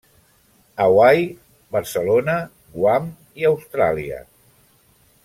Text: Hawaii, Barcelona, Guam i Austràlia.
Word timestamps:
Hawaii, 0.85 1.27
Barcelona, 1.75 2.37
Guam 2.79 3.13
i 3.43 3.47
Austràlia. 3.51 4.23